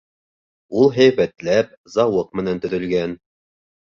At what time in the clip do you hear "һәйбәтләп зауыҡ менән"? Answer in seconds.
0.95-2.63